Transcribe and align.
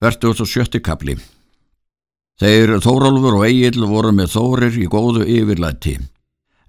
Vertu 0.00 0.30
og 0.32 0.48
sjötti 0.48 0.80
kapli 0.80 1.18
Þeir 2.40 2.78
Þórólfur 2.80 3.34
og 3.36 3.42
Egil 3.44 3.84
voru 3.84 4.14
með 4.16 4.30
Þórir 4.32 4.78
í 4.80 4.86
góðu 4.88 5.26
yfirlæti, 5.28 5.98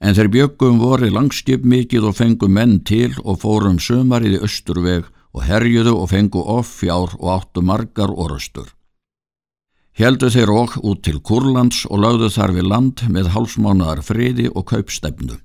en 0.04 0.18
þeir 0.18 0.30
bjöggum 0.34 0.82
voru 0.82 1.08
langskip 1.16 1.64
mikið 1.64 2.10
og 2.10 2.18
fengu 2.18 2.50
menn 2.52 2.82
til 2.84 3.14
og 3.24 3.40
fórum 3.46 3.80
sömarið 3.80 4.36
í 4.36 4.44
östurveg 4.50 5.08
og 5.32 5.48
herjuðu 5.48 5.96
og 5.96 6.12
fengu 6.12 6.44
off 6.44 6.76
fjár 6.82 7.16
og 7.22 7.32
áttu 7.38 7.64
margar 7.64 8.12
orustur. 8.12 8.68
Heldu 9.96 10.28
þeir 10.28 10.52
okk 10.52 10.82
út 10.84 11.04
til 11.08 11.24
Kurlands 11.24 11.86
og 11.88 12.04
lögðu 12.04 12.34
þar 12.36 12.58
við 12.60 12.68
land 12.68 13.08
með 13.08 13.32
hálsmánaðar 13.32 14.04
friði 14.04 14.52
og 14.52 14.68
kaupstefnu. 14.76 15.40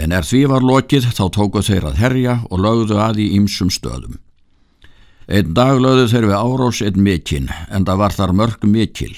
En 0.00 0.16
er 0.16 0.24
því 0.24 0.46
var 0.48 0.64
lokið 0.64 1.12
þá 1.12 1.26
tóku 1.28 1.60
þeir 1.60 1.90
að 1.90 2.00
herja 2.00 2.38
og 2.48 2.64
lögðu 2.64 3.04
að 3.04 3.20
í 3.20 3.34
ýmsum 3.36 3.68
stöðum. 3.68 4.16
Einn 5.26 5.54
dag 5.58 5.80
lögðu 5.82 6.06
þeir 6.12 6.26
við 6.30 6.36
árós 6.38 6.80
einn 6.86 7.02
mikinn, 7.02 7.48
en 7.70 7.86
það 7.86 8.02
var 8.02 8.14
þar 8.14 8.32
mörg 8.40 8.66
mikil. 8.70 9.14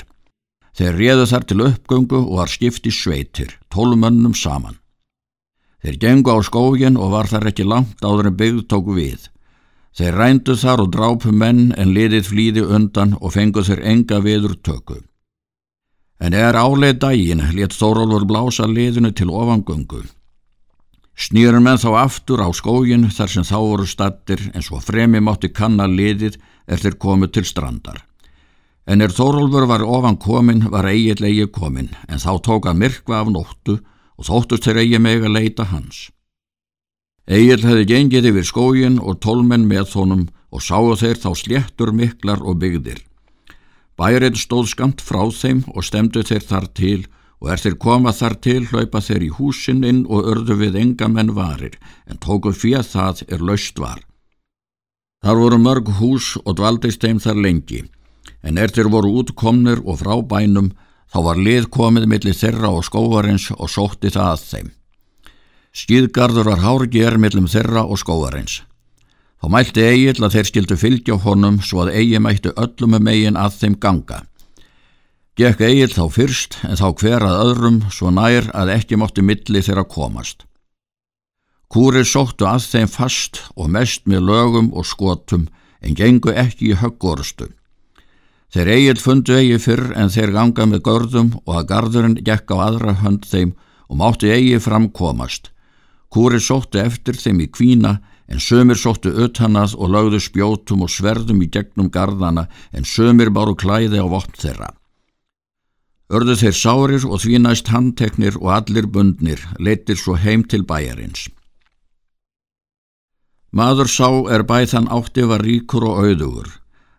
Þeir 0.79 0.95
réðu 0.97 1.25
þar 1.29 1.45
til 1.45 1.65
uppgöngu 1.67 2.21
og 2.23 2.37
var 2.39 2.53
skipti 2.53 2.93
sveitir, 2.95 3.59
tólmönnum 3.69 4.33
saman. 4.33 4.79
Þeir 5.85 5.99
gengu 6.03 6.33
á 6.33 6.39
skógin 6.43 6.97
og 6.97 7.13
var 7.13 7.29
þar 7.29 7.51
ekki 7.51 7.67
langt 7.69 8.01
áður 8.03 8.31
en 8.31 8.39
byggð 8.41 8.65
tóku 8.73 8.97
við. 8.97 9.29
Þeir 9.99 10.17
rændu 10.17 10.57
þar 10.57 10.85
og 10.85 10.91
drápu 10.95 11.33
menn 11.35 11.73
en 11.77 11.93
liðið 11.93 12.31
flýði 12.31 12.65
undan 12.65 13.17
og 13.21 13.35
fengu 13.35 13.65
þeir 13.67 13.85
enga 13.93 14.21
viður 14.25 14.57
töku. 14.65 15.03
En 16.19 16.35
er 16.35 16.57
áleið 16.57 17.03
dægin 17.05 17.45
létt 17.55 17.77
Þórólfur 17.77 18.25
blása 18.27 18.67
liðinu 18.67 19.13
til 19.13 19.29
ofangöngu. 19.31 20.07
Snýrum 21.19 21.65
menn 21.67 21.81
þá 21.83 21.89
aftur 21.99 22.39
á 22.47 22.49
skógin 22.55 23.09
þar 23.11 23.31
sem 23.33 23.47
þá 23.47 23.57
voru 23.59 23.87
stattir 23.91 24.43
en 24.55 24.63
svo 24.63 24.79
fremi 24.79 25.19
mátti 25.19 25.51
kanna 25.51 25.89
liðið 25.91 26.37
þeir 26.71 26.95
komið 27.03 27.33
til 27.35 27.49
strandar. 27.49 28.05
En 28.87 29.03
er 29.03 29.11
Þórólfur 29.11 29.67
var 29.67 29.83
ofan 29.83 30.17
komin 30.17 30.69
var 30.71 30.87
eigið 30.87 31.25
leigi 31.25 31.49
komin 31.51 31.91
en 32.07 32.23
þá 32.23 32.39
tók 32.47 32.71
að 32.71 32.79
myrkva 32.85 33.19
af 33.25 33.33
nóttu 33.35 33.81
og 34.15 34.29
þóttust 34.31 34.69
þeir 34.69 34.81
eigi 34.85 35.03
meg 35.03 35.27
að 35.27 35.35
leita 35.35 35.67
hans. 35.73 36.07
Egil 37.27 37.61
hefði 37.67 37.89
gengið 37.91 38.31
yfir 38.31 38.47
skógin 38.47 39.03
og 39.03 39.19
tólmenn 39.21 39.67
með 39.69 39.91
honum 39.99 40.25
og 40.55 40.63
sáu 40.65 40.95
þeir 40.97 41.19
þá 41.19 41.31
sléttur 41.37 41.93
miklar 41.93 42.41
og 42.41 42.63
byggðir. 42.63 43.03
Bærið 43.99 44.39
stóð 44.39 44.71
skamt 44.71 45.03
frá 45.03 45.27
þeim 45.35 45.67
og 45.75 45.83
stemdu 45.85 46.23
þeir 46.23 46.47
þar 46.47 46.71
til 46.79 47.01
og 47.39 47.53
er 47.53 47.63
þeir 47.63 47.77
koma 47.79 48.13
þar 48.13 48.35
til 48.43 48.61
hlaupa 48.67 49.01
þeir 49.05 49.27
í 49.29 49.31
húsin 49.37 49.85
inn 49.87 50.05
og 50.09 50.27
örðu 50.33 50.59
við 50.63 50.79
enga 50.83 51.09
menn 51.09 51.35
varir, 51.37 51.79
en 52.07 52.19
tóku 52.19 52.53
fyrir 52.53 52.87
það 52.87 53.23
er 53.29 53.45
laust 53.45 53.79
var. 53.79 54.03
Þar 55.23 55.41
voru 55.43 55.59
mörg 55.59 55.93
hús 55.99 56.37
og 56.45 56.59
dvaldist 56.59 57.03
þeim 57.03 57.19
þar 57.23 57.43
lengi, 57.43 57.85
en 58.43 58.59
er 58.59 58.71
þeir 58.75 58.91
voru 58.91 59.15
útkomnir 59.23 59.83
og 59.85 60.01
frá 60.03 60.15
bænum, 60.23 60.73
þá 61.11 61.19
var 61.27 61.41
lið 61.43 61.69
komið 61.75 62.07
millir 62.11 62.37
þeirra 62.37 62.71
og 62.75 62.87
skóvarins 62.87 63.49
og 63.57 63.71
sótti 63.71 64.13
það 64.15 64.33
að 64.35 64.45
þeim. 64.51 64.73
Skýðgarður 65.79 66.51
var 66.51 66.65
hárger 66.65 67.19
millum 67.19 67.47
þeirra 67.51 67.85
og 67.87 68.01
skóvarins. 68.03 68.63
Þá 69.39 69.47
mælti 69.55 69.85
Egil 69.87 70.25
að 70.25 70.35
þeir 70.35 70.49
skildu 70.51 70.77
fylgja 70.79 71.19
honum 71.23 71.61
svo 71.63 71.85
að 71.85 71.93
Egil 72.01 72.23
mættu 72.25 72.55
öllum 72.59 72.97
megin 72.99 73.39
að 73.39 73.61
þeim 73.61 73.77
ganga. 73.79 74.25
Gekk 75.39 75.61
Egil 75.63 75.93
þá 75.95 76.05
fyrst 76.11 76.57
en 76.67 76.75
þá 76.75 76.89
hver 76.99 77.23
að 77.23 77.41
öðrum 77.45 77.77
svo 77.95 78.11
nær 78.11 78.49
að 78.59 78.73
ekki 78.75 78.97
mótti 78.99 79.23
milli 79.23 79.61
þeirra 79.63 79.85
komast. 79.87 80.41
Kúrið 81.71 82.09
sóttu 82.11 82.49
að 82.51 82.65
þeim 82.73 82.91
fast 82.91 83.39
og 83.55 83.69
mest 83.71 84.09
með 84.11 84.25
lögum 84.33 84.73
og 84.75 84.89
skotum 84.91 85.45
en 85.79 85.95
gengu 85.95 86.33
ekki 86.35 86.73
í 86.73 86.79
höggorstu. 86.81 87.47
Þeir 88.51 88.71
Egil 88.73 88.99
fundu 88.99 89.37
Egil 89.37 89.61
fyrr 89.63 89.93
en 89.95 90.11
þeir 90.11 90.35
ganga 90.35 90.67
með 90.67 90.83
görðum 90.89 91.31
og 91.45 91.55
að 91.61 91.69
gardurinn 91.71 92.19
gekk 92.19 92.51
á 92.51 92.57
aðra 92.65 92.97
hönd 93.05 93.31
þeim 93.31 93.55
og 93.87 94.01
mátti 94.03 94.35
Egil 94.35 94.59
framkomast. 94.65 95.53
Kúrið 96.11 96.49
sóttu 96.49 96.83
eftir 96.83 97.15
þeim 97.15 97.45
í 97.47 97.49
kvína 97.55 98.01
en 98.27 98.43
sömur 98.43 98.81
sóttu 98.83 99.15
utanað 99.15 99.79
og 99.79 99.95
lögðu 99.95 100.19
spjótum 100.27 100.83
og 100.83 100.91
sverðum 100.91 101.47
í 101.47 101.51
gegnum 101.53 101.95
gardana 101.95 102.49
en 102.75 102.83
sömur 102.83 103.31
báru 103.31 103.55
klæði 103.55 104.03
á 104.03 104.07
vopn 104.11 104.35
þeirra. 104.35 104.75
Örðu 106.09 106.39
þeir 106.41 106.55
sárir 106.57 107.03
og 107.05 107.21
því 107.21 107.39
næst 107.45 107.67
handteknir 107.69 108.39
og 108.41 108.49
allir 108.57 108.87
bundnir, 108.89 109.43
leitir 109.61 109.99
svo 110.01 110.15
heim 110.17 110.41
til 110.49 110.63
bæjarins. 110.65 111.27
Maður 113.53 113.91
sá 113.93 114.09
er 114.33 114.45
bæðan 114.49 114.89
átti 114.89 115.27
var 115.29 115.45
ríkur 115.45 115.85
og 115.85 116.01
auðugur. 116.05 116.49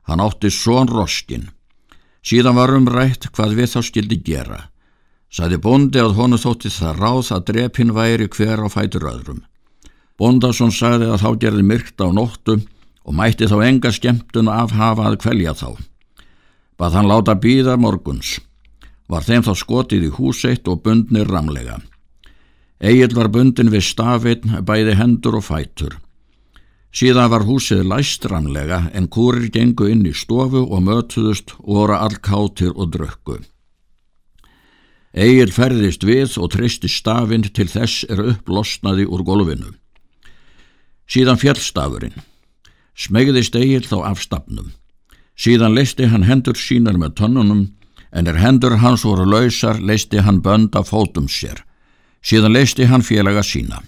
Hann 0.06 0.22
átti 0.22 0.52
són 0.54 0.90
roskin. 0.90 1.50
Síðan 2.22 2.58
var 2.58 2.74
umrætt 2.74 3.30
hvað 3.34 3.56
við 3.58 3.72
þá 3.74 3.82
skildi 3.88 4.18
gera. 4.26 4.60
Saði 5.34 5.58
bondi 5.62 6.02
að 6.02 6.14
honu 6.18 6.38
þótti 6.42 6.70
það 6.74 7.02
ráð 7.02 7.32
að 7.34 7.46
drepin 7.50 7.94
væri 7.94 8.28
hver 8.30 8.62
á 8.62 8.68
fætur 8.70 9.08
öðrum. 9.10 9.42
Bondason 10.18 10.74
sagði 10.74 11.10
að 11.10 11.22
þá 11.24 11.30
gerði 11.46 11.66
myrkt 11.66 12.02
á 12.02 12.10
nóttu 12.14 12.60
og 13.06 13.18
mætti 13.18 13.50
þá 13.50 13.58
enga 13.66 13.94
skemmtun 13.94 14.54
af 14.54 14.74
hafa 14.78 15.10
að 15.10 15.18
kvelja 15.24 15.56
þá. 15.58 15.70
Bað 16.78 16.98
hann 16.98 17.10
láta 17.10 17.38
býða 17.38 17.78
morguns 17.78 18.38
var 19.10 19.26
þeim 19.26 19.44
þá 19.46 19.54
skotið 19.58 20.06
í 20.08 20.12
húseitt 20.16 20.70
og 20.70 20.84
bundnir 20.86 21.28
ramlega. 21.30 21.80
Egil 22.80 23.12
var 23.18 23.28
bundin 23.34 23.74
við 23.74 23.84
stafinn, 23.90 24.62
bæði 24.64 24.96
hendur 24.96 25.40
og 25.42 25.48
fætur. 25.50 25.98
Síðan 26.96 27.30
var 27.30 27.46
húsið 27.46 27.84
læst 27.86 28.26
ramlega 28.30 28.86
en 28.98 29.10
kúrir 29.12 29.50
gengu 29.54 29.90
inn 29.92 30.06
í 30.10 30.14
stofu 30.16 30.64
og 30.64 30.86
mötuðust 30.86 31.54
og 31.60 31.76
voru 31.82 31.98
allkáttir 31.98 32.72
og 32.74 32.94
drökku. 32.96 33.38
Egil 35.14 35.52
ferðist 35.52 36.06
við 36.06 36.38
og 36.38 36.52
tristi 36.54 36.90
stafinn 36.90 37.44
til 37.44 37.68
þess 37.70 38.06
er 38.10 38.22
upplosnaði 38.32 39.08
úr 39.10 39.26
golfinu. 39.26 39.74
Síðan 41.10 41.42
fjallstafurinn. 41.42 42.14
Smegðist 42.94 43.56
Egil 43.58 43.86
þá 43.90 43.98
af 44.12 44.22
stafnum. 44.22 44.72
Síðan 45.40 45.74
leisti 45.74 46.10
hann 46.12 46.28
hendur 46.28 46.58
sínar 46.58 46.98
með 47.00 47.16
tönnunum 47.22 47.64
en 48.12 48.28
er 48.28 48.40
hendur 48.42 48.78
hans 48.82 49.06
voru 49.06 49.26
lausar 49.26 49.80
leisti 49.80 50.22
hann 50.26 50.42
bönd 50.42 50.76
af 50.76 50.90
fótum 50.90 51.28
sér. 51.30 51.64
Síðan 52.22 52.54
leisti 52.54 52.86
hann 52.90 53.06
félaga 53.06 53.44
sína. 53.44 53.82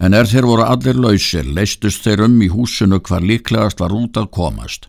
En 0.00 0.14
er 0.14 0.24
þeir 0.24 0.46
voru 0.48 0.64
allir 0.64 0.96
lausir, 0.96 1.44
leistust 1.44 2.04
þeir 2.04 2.24
um 2.24 2.38
í 2.42 2.48
húsinu 2.48 3.00
hvar 3.04 3.20
líklegast 3.20 3.80
var 3.80 3.92
út 3.92 4.16
að 4.16 4.30
komast. 4.32 4.88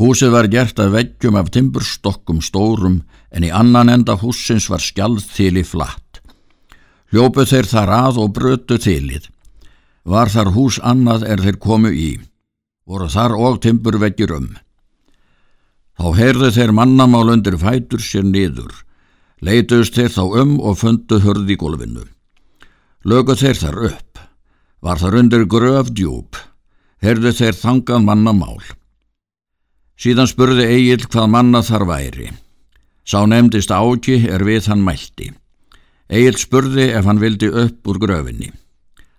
Húsið 0.00 0.30
var 0.32 0.46
gert 0.48 0.78
að 0.80 0.94
veggjum 0.94 1.36
af 1.36 1.50
timburstokkum 1.52 2.38
stórum 2.40 3.02
en 3.30 3.44
í 3.44 3.50
annan 3.50 3.90
enda 3.92 4.16
húsins 4.16 4.70
var 4.70 4.80
skjald 4.80 5.26
í 5.36 5.64
flatt. 5.66 6.22
Hljópu 7.10 7.44
þeir 7.44 7.66
þar 7.66 7.90
að 7.90 8.22
og 8.22 8.32
brötu 8.32 8.78
tilið. 8.78 9.26
Var 10.06 10.30
þar 10.30 10.54
hús 10.54 10.78
annað 10.80 11.26
er 11.26 11.42
þeir 11.42 11.58
komu 11.58 11.90
í. 11.90 12.20
Voru 12.86 13.10
þar 13.10 13.34
og 13.34 13.60
timburveggjur 13.60 14.36
um. 14.38 14.48
Þá 16.00 16.14
heyrðu 16.16 16.48
þeir 16.56 16.70
mannamál 16.72 17.28
undir 17.28 17.58
fætur 17.60 18.00
sér 18.00 18.24
niður. 18.24 18.72
Leituðst 19.44 19.98
þeir 19.98 20.12
þá 20.14 20.22
um 20.40 20.54
og 20.64 20.78
fundu 20.80 21.18
hörði 21.20 21.52
í 21.52 21.58
gólfinu. 21.60 22.06
Lögu 23.04 23.36
þeir 23.36 23.58
þar 23.60 23.76
upp. 23.90 24.22
Var 24.80 25.00
þar 25.02 25.16
undir 25.20 25.44
gröf 25.44 25.90
djúb. 25.92 26.38
Heyrðu 27.04 27.34
þeir 27.36 27.58
þangað 27.58 28.06
mannamál. 28.06 28.62
Síðan 30.00 30.30
spurði 30.30 30.70
Egil 30.72 31.04
hvað 31.04 31.28
manna 31.34 31.60
þar 31.68 31.84
væri. 31.90 32.30
Sá 33.04 33.20
nefndist 33.28 33.68
áki 33.68 34.22
er 34.24 34.40
við 34.48 34.70
hann 34.72 34.80
mælti. 34.86 35.28
Egil 36.08 36.40
spurði 36.40 36.88
ef 36.96 37.04
hann 37.04 37.20
vildi 37.20 37.52
upp 37.52 37.92
úr 37.92 38.00
gröfinni. 38.00 38.48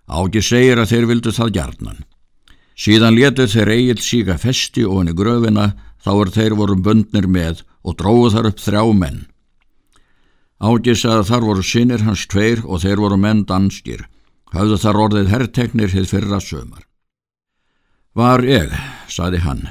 Áki 0.10 0.42
segir 0.42 0.82
að 0.82 0.96
þeir 0.96 1.10
vildu 1.14 1.38
það 1.38 1.54
hjarnan. 1.60 2.02
Síðan 2.74 3.14
letu 3.22 3.46
þeir 3.46 3.70
Egil 3.78 4.02
síka 4.02 4.42
festi 4.42 4.82
og 4.82 5.04
henni 5.04 5.14
gröfina 5.14 5.70
þá 6.06 6.12
er 6.14 6.32
þeir 6.36 6.56
voru 6.60 6.78
bundnir 6.78 7.28
með 7.28 7.64
og 7.86 7.98
dróðu 8.00 8.32
þar 8.36 8.50
upp 8.52 8.62
þrjá 8.62 8.84
menn. 8.98 9.20
Ágis 10.62 11.06
að 11.10 11.24
þar 11.30 11.46
voru 11.50 11.66
sinir 11.66 12.04
hans 12.06 12.28
tveir 12.30 12.62
og 12.66 12.84
þeir 12.84 13.02
voru 13.02 13.18
menn 13.18 13.46
danskir, 13.50 14.06
hafðu 14.54 14.78
þar 14.82 15.00
orðið 15.06 15.32
herrteknir 15.34 15.94
hitt 15.94 16.10
fyrra 16.12 16.42
sömar. 16.44 16.86
Var 18.14 18.44
ég, 18.46 18.74
saði 19.10 19.42
hann, 19.42 19.64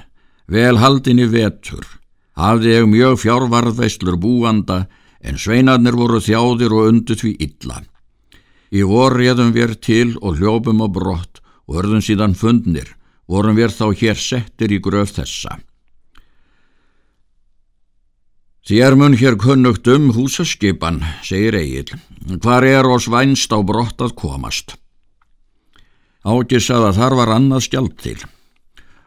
vel 0.50 0.80
haldin 0.80 1.22
í 1.22 1.28
vetur, 1.30 1.86
hafði 2.34 2.74
ég 2.74 2.88
mjög 2.90 3.20
fjárvarðveislur 3.22 4.18
búanda 4.18 4.86
en 5.20 5.38
sveinarnir 5.38 5.94
voru 5.94 6.18
þjáðir 6.24 6.74
og 6.74 6.90
undu 6.90 7.18
því 7.20 7.34
illa. 7.46 7.82
Í 8.70 8.82
vor 8.86 9.14
réðum 9.18 9.52
við 9.54 9.76
til 9.84 10.16
og 10.22 10.38
hljópum 10.38 10.82
á 10.82 10.88
brott 10.90 11.42
og 11.68 11.82
örðum 11.82 12.02
síðan 12.02 12.34
fundnir, 12.38 12.96
vorum 13.30 13.58
við 13.58 13.76
þá 13.76 13.86
hér 13.94 14.18
settir 14.18 14.72
í 14.74 14.80
gröf 14.82 15.14
þessa. 15.18 15.60
Þér 18.68 18.94
mun 19.00 19.16
hér 19.16 19.38
kunnugt 19.40 19.88
um 19.88 20.10
húsaskipan, 20.12 21.00
segir 21.24 21.56
Egil. 21.56 21.94
Hvar 22.44 22.66
er 22.68 22.84
oss 22.84 23.08
vænst 23.08 23.52
á 23.56 23.58
brott 23.64 24.02
að 24.04 24.12
komast? 24.20 24.76
Ágis 26.20 26.68
að 26.68 26.92
þar 26.98 27.16
var 27.16 27.32
annað 27.38 27.64
skjald 27.64 27.96
til. 28.04 28.18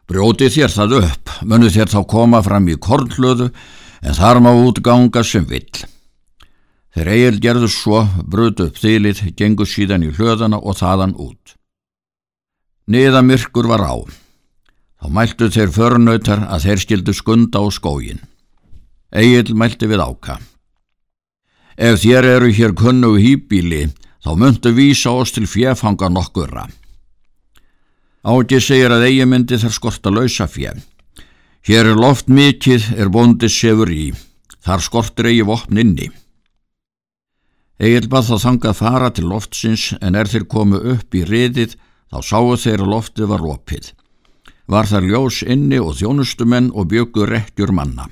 Brjóti 0.10 0.50
þér 0.50 0.74
það 0.74 0.98
upp, 1.04 1.30
munu 1.46 1.70
þér 1.70 1.94
þá 1.94 2.00
koma 2.10 2.42
fram 2.44 2.66
í 2.68 2.80
kornlöðu 2.82 3.52
en 4.02 4.18
þar 4.18 4.42
má 4.42 4.50
útganga 4.52 5.22
sem 5.24 5.46
vill. 5.46 5.86
Þeir 6.94 7.14
eigil 7.14 7.40
gerðu 7.46 7.70
svo, 7.70 8.04
brutu 8.26 8.68
upp 8.68 8.82
þýlið, 8.82 9.24
gengu 9.38 9.70
síðan 9.70 10.10
í 10.10 10.12
hlöðana 10.18 10.58
og 10.58 10.82
þaðan 10.82 11.16
út. 11.18 11.56
Niðamirkur 12.90 13.70
var 13.70 13.86
á. 13.86 13.96
Þá 14.98 15.08
mæltu 15.14 15.50
þeir 15.54 15.72
förnautar 15.74 16.46
að 16.50 16.68
þeir 16.68 16.84
skildu 16.84 17.14
skunda 17.14 17.62
á 17.62 17.66
skógin. 17.70 18.22
Egil 19.14 19.54
mælti 19.54 19.86
við 19.86 20.02
áka. 20.02 20.40
Ef 21.78 22.02
þér 22.02 22.26
eru 22.36 22.50
hér 22.54 22.74
kunnu 22.78 23.16
hýbíli, 23.22 23.92
þá 24.26 24.32
myndu 24.38 24.74
vísa 24.74 25.14
oss 25.14 25.34
til 25.36 25.46
fjefhanga 25.50 26.10
nokkurra. 26.10 26.66
Áti 28.24 28.58
segir 28.62 28.94
að 28.94 29.06
eigi 29.10 29.26
myndi 29.30 29.60
þar 29.62 29.74
skorta 29.76 30.10
lausa 30.10 30.48
fjef. 30.48 30.82
Hér 31.64 31.94
er 31.94 32.00
loft 32.00 32.28
mikið, 32.28 32.90
er 32.98 33.12
bóndis 33.14 33.56
sefur 33.56 33.92
í. 33.92 34.14
Þar 34.64 34.82
skortir 34.82 35.30
eigi 35.30 35.46
vopn 35.46 35.80
inni. 35.80 36.10
Egil 37.84 38.08
bað 38.10 38.32
þá 38.32 38.36
þangað 38.48 38.80
fara 38.80 39.10
til 39.12 39.28
loftsins 39.30 39.92
en 40.02 40.16
er 40.16 40.30
þeir 40.32 40.48
komu 40.50 40.80
upp 40.94 41.16
í 41.16 41.24
riðið 41.28 41.78
þá 42.10 42.18
sáu 42.24 42.56
þeir 42.58 42.86
að 42.86 42.92
loftið 42.96 43.32
var 43.34 43.46
opið. 43.54 43.94
Var 44.72 44.90
þar 44.90 45.08
ljós 45.10 45.44
inni 45.44 45.80
og 45.84 45.98
þjónustumenn 46.00 46.72
og 46.72 46.90
byggur 46.94 47.30
rekkjur 47.30 47.74
manna. 47.76 48.08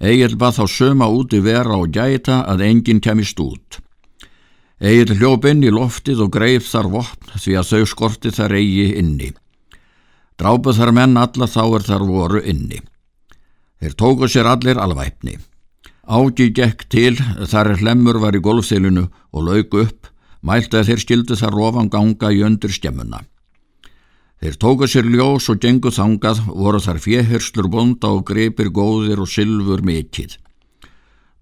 Egil 0.00 0.38
bað 0.40 0.56
þá 0.56 0.64
söma 0.72 1.10
úti 1.12 1.42
vera 1.44 1.76
og 1.76 1.92
gæta 1.92 2.40
að 2.48 2.64
enginn 2.64 3.02
kemist 3.04 3.40
út. 3.40 3.80
Egil 4.80 5.12
hljóp 5.18 5.44
inn 5.44 5.60
í 5.60 5.72
loftið 5.72 6.22
og 6.24 6.32
greið 6.32 6.64
þar 6.64 6.88
vopn 6.94 7.34
því 7.36 7.56
að 7.60 7.68
þau 7.70 7.88
skorti 7.92 8.32
þar 8.32 8.54
eigi 8.56 8.86
inni. 8.96 9.28
Drápuð 10.40 10.78
þar 10.80 10.92
menn 10.96 11.20
alla 11.20 11.48
þá 11.52 11.62
er 11.66 11.84
þar 11.84 12.06
voru 12.08 12.40
inni. 12.48 12.80
Þeir 13.80 13.96
tóku 14.00 14.28
sér 14.28 14.48
allir 14.48 14.80
alvæpni. 14.80 15.36
Ági 16.08 16.48
gekk 16.56 16.86
til 16.88 17.18
þar 17.20 17.74
hlemmur 17.82 18.16
var 18.24 18.36
í 18.36 18.40
golfþilinu 18.40 19.04
og 19.36 19.44
lauk 19.44 19.76
upp, 19.84 20.08
mælt 20.40 20.72
að 20.72 20.88
þeir 20.88 21.04
skildu 21.04 21.36
þar 21.36 21.60
ofan 21.68 21.92
ganga 21.92 22.32
í 22.32 22.40
öndur 22.48 22.72
skemmuna. 22.72 23.20
Þeir 24.40 24.54
tóku 24.56 24.86
sér 24.88 25.04
ljós 25.04 25.50
og 25.52 25.58
gengu 25.60 25.90
þangað, 25.92 26.38
voru 26.48 26.78
þar 26.80 26.98
fjehyrslur 27.04 27.66
bonda 27.68 28.08
og 28.08 28.22
greipir 28.30 28.70
góðir 28.72 29.20
og 29.20 29.28
sylfur 29.28 29.82
mikill. 29.84 30.32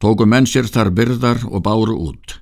Tóku 0.03 0.27
menn 0.27 0.49
sér 0.51 0.67
þar 0.67 0.91
byrðar 0.95 1.45
og 1.47 1.63
báru 1.63 1.95
út. 2.09 2.41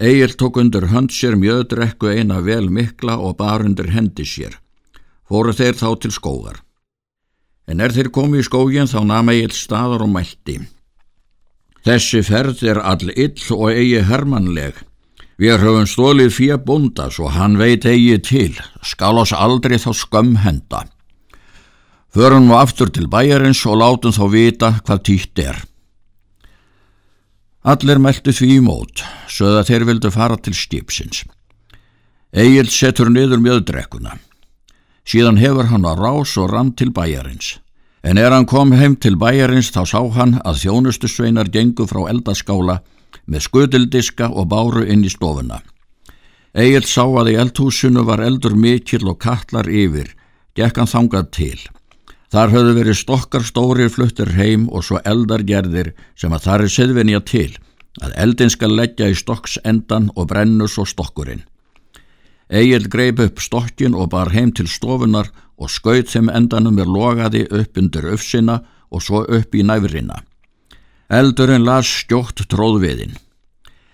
Egil 0.00 0.32
tók 0.40 0.56
undir 0.62 0.88
hönd 0.88 1.12
sér 1.12 1.36
mjöðdrekku 1.36 2.08
eina 2.08 2.40
vel 2.40 2.70
mikla 2.72 3.18
og 3.20 3.36
bar 3.36 3.66
undir 3.66 3.90
hendi 3.92 4.24
sér. 4.24 4.56
Fóru 5.28 5.52
þeir 5.52 5.76
þá 5.76 5.88
til 6.00 6.14
skógar. 6.16 6.62
En 7.68 7.84
er 7.84 7.92
þeir 7.92 8.08
komið 8.08 8.40
í 8.40 8.48
skógin 8.48 8.88
þá 8.88 9.00
nama 9.04 9.36
Egil 9.36 9.52
staðar 9.52 10.06
og 10.06 10.12
mælti. 10.14 10.56
Þessi 11.84 12.24
ferð 12.24 12.64
er 12.64 12.80
all 12.80 13.12
ill 13.12 13.44
og 13.52 13.68
eigi 13.74 14.00
hermanleg. 14.08 14.87
Við 15.38 15.60
höfum 15.62 15.86
stólið 15.86 16.32
fyrir 16.34 16.58
búnda 16.66 17.04
svo 17.14 17.28
hann 17.30 17.54
veit 17.60 17.84
eigi 17.86 18.16
til, 18.26 18.54
skal 18.82 19.20
oss 19.22 19.30
aldrei 19.30 19.78
þá 19.78 19.92
skömm 19.94 20.40
henda. 20.42 20.82
Förum 22.10 22.48
nú 22.48 22.56
aftur 22.58 22.90
til 22.90 23.06
bæjarins 23.06 23.60
og 23.70 23.78
látum 23.78 24.14
þá 24.16 24.24
vita 24.32 24.70
hvað 24.82 25.04
týtt 25.06 25.38
er. 25.38 25.60
Allir 27.62 28.02
meldu 28.02 28.34
því 28.34 28.50
í 28.56 28.64
mót, 28.64 29.04
sögða 29.30 29.62
þeir 29.68 29.86
vildu 29.86 30.10
fara 30.10 30.40
til 30.42 30.56
skipsins. 30.58 31.22
Egil 32.34 32.66
setur 32.66 33.06
niður 33.06 33.38
mjöðdrekkuna. 33.38 34.18
Síðan 35.06 35.38
hefur 35.38 35.70
hann 35.70 35.86
að 35.86 36.02
rás 36.02 36.34
og 36.40 36.50
rann 36.50 36.74
til 36.74 36.90
bæjarins. 36.90 37.60
En 38.02 38.18
er 38.18 38.34
hann 38.34 38.46
kom 38.46 38.74
heim 38.74 38.98
til 38.98 39.14
bæjarins 39.14 39.70
þá 39.70 39.82
sá 39.86 40.00
hann 40.18 40.40
að 40.42 40.64
þjónustusveinar 40.64 41.54
gengu 41.54 41.86
frá 41.86 42.08
eldaskála 42.10 42.80
með 43.26 43.44
skudildiska 43.46 44.30
og 44.30 44.48
báru 44.52 44.84
inn 44.84 45.04
í 45.04 45.12
stofuna. 45.12 45.60
Egil 46.58 46.84
sá 46.88 47.04
að 47.04 47.32
í 47.32 47.38
eldhúsinu 47.38 48.04
var 48.08 48.22
eldur 48.24 48.56
mikill 48.56 49.08
og 49.10 49.20
kallar 49.22 49.68
yfir, 49.68 50.14
gekk 50.56 50.80
hann 50.80 50.90
þangað 50.90 51.28
til. 51.36 51.58
Þar 52.32 52.52
höfðu 52.52 52.72
verið 52.76 52.98
stokkar 53.00 53.44
stórir 53.44 53.92
fluttir 53.92 54.34
heim 54.36 54.66
og 54.68 54.84
svo 54.84 55.00
eldargerðir 55.04 55.94
sem 56.18 56.32
að 56.32 56.44
þar 56.44 56.64
er 56.64 56.72
siðvinja 56.74 57.20
til, 57.24 57.52
að 58.04 58.16
eldin 58.24 58.52
skal 58.52 58.74
leggja 58.76 59.08
í 59.08 59.16
stokks 59.16 59.58
endan 59.64 60.10
og 60.16 60.28
brennu 60.32 60.68
svo 60.68 60.84
stokkurinn. 60.88 61.44
Egil 62.48 62.88
greip 62.88 63.20
upp 63.20 63.40
stokkin 63.44 63.96
og 63.96 64.10
bar 64.12 64.32
heim 64.32 64.52
til 64.56 64.68
stofunar 64.68 65.28
og 65.60 65.72
skaut 65.72 66.08
þeim 66.08 66.30
endanum 66.32 66.78
er 66.80 66.88
logaði 66.88 67.44
upp 67.48 67.80
undir 67.80 68.08
öfsina 68.08 68.62
og 68.88 69.04
svo 69.04 69.24
upp 69.24 69.54
í 69.54 69.64
næfrina. 69.64 70.22
Eldurinn 71.08 71.64
las 71.64 71.88
stjótt 71.88 72.42
tróðviðinn. 72.52 73.14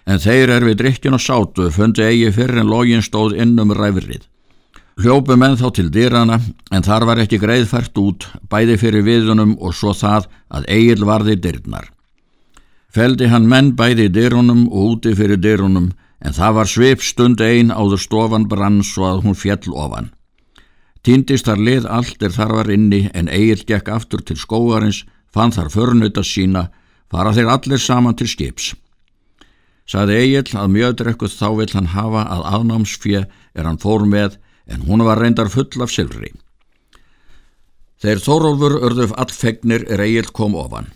En 0.05 0.19
þeir 0.19 0.51
er 0.51 0.65
við 0.67 0.81
drikkin 0.81 1.15
og 1.15 1.23
sátu 1.23 1.69
fundi 1.71 2.03
eigi 2.03 2.33
fyrir 2.35 2.59
en 2.65 2.71
login 2.73 3.05
stóð 3.07 3.37
innum 3.39 3.71
ræfrið. 3.71 4.25
Hljópu 4.99 5.37
menn 5.39 5.55
þá 5.59 5.69
til 5.75 5.89
dýrana 5.95 6.41
en 6.75 6.87
þar 6.87 7.07
var 7.07 7.23
ekki 7.23 7.39
greiðfært 7.43 7.95
út 8.03 8.27
bæði 8.51 8.77
fyrir 8.83 9.07
viðunum 9.07 9.55
og 9.63 9.75
svo 9.79 9.95
það 9.95 10.29
að 10.51 10.69
eigil 10.75 11.07
varði 11.07 11.39
dyrnar. 11.39 11.87
Feldi 12.91 13.31
hann 13.31 13.49
menn 13.51 13.73
bæði 13.79 14.11
dyrunum 14.11 14.67
og 14.67 14.99
úti 14.99 15.15
fyrir 15.15 15.39
dyrunum 15.39 15.93
en 16.19 16.35
það 16.35 16.55
var 16.59 16.71
svipstund 16.71 17.41
ein 17.43 17.71
áður 17.71 18.03
stofan 18.03 18.47
brann 18.51 18.83
svo 18.83 19.07
að 19.13 19.25
hún 19.25 19.39
fjell 19.39 19.71
ofan. 19.71 20.11
Týndist 21.07 21.47
þar 21.47 21.61
lið 21.63 21.91
allt 21.91 22.23
er 22.23 22.35
þar 22.35 22.55
var 22.59 22.71
inni 22.75 23.05
en 23.15 23.29
Egil 23.29 23.63
gekk 23.69 23.91
aftur 23.93 24.23
til 24.23 24.39
skóarins, 24.41 25.05
fann 25.31 25.53
þar 25.53 25.71
förnöta 25.75 26.23
sína, 26.25 26.71
fara 27.13 27.35
þeir 27.37 27.53
allir 27.53 27.83
saman 27.83 28.17
til 28.19 28.29
skips. 28.31 28.73
Saði 29.85 30.17
Egil 30.23 30.57
að 30.57 30.73
mjöðdrekkuð 30.75 31.37
þá 31.37 31.49
vill 31.59 31.73
hann 31.75 31.93
hafa 31.93 32.25
að 32.33 32.47
aðnámsfjö 32.57 33.25
er 33.55 33.69
hann 33.69 33.81
fór 33.83 34.07
með 34.09 34.39
en 34.67 34.87
hún 34.89 35.05
var 35.05 35.21
reyndar 35.21 35.53
full 35.53 35.85
af 35.85 35.93
silfri. 35.93 36.33
Þeir 38.01 38.21
Þórólfur 38.25 38.79
örðuf 38.85 39.13
allfegnir 39.21 39.85
er 39.93 40.03
Egil 40.05 40.31
kom 40.33 40.57
ofan. 40.57 40.91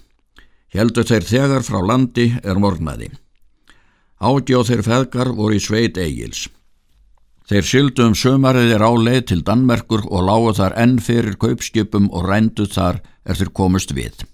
Heldur 0.72 1.06
þeir 1.08 1.24
þegar 1.24 1.64
frá 1.64 1.80
landi 1.84 2.30
er 2.44 2.60
morgnaði. 2.60 3.10
Og 4.20 4.42
þeir 4.44 4.82
feðgar 4.84 5.30
voru 5.36 5.56
í 5.56 5.62
sveit 5.62 5.96
Egils. 5.96 6.48
Þeir 7.48 7.64
syldu 7.64 8.04
um 8.04 8.16
sömariðir 8.18 8.82
á 8.84 8.92
leið 8.92 9.22
til 9.30 9.44
Danmerkur 9.44 10.02
og 10.04 10.24
lágu 10.26 10.50
þar 10.58 10.74
enn 10.82 10.98
fyrir 11.00 11.38
kaupskipum 11.40 12.10
og 12.12 12.26
rændu 12.28 12.66
þar 12.68 13.00
er 13.24 13.40
þeir 13.40 13.52
komust 13.56 13.94
við. 13.96 14.26